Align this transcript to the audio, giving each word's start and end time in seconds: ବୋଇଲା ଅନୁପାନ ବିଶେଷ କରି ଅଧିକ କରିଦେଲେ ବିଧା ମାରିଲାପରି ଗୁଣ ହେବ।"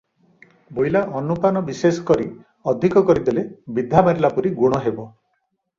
ବୋଇଲା 0.77 1.03
ଅନୁପାନ 1.19 1.63
ବିଶେଷ 1.69 2.07
କରି 2.09 2.27
ଅଧିକ 2.75 3.05
କରିଦେଲେ 3.11 3.47
ବିଧା 3.79 4.05
ମାରିଲାପରି 4.11 4.57
ଗୁଣ 4.65 4.87
ହେବ।" 4.89 5.09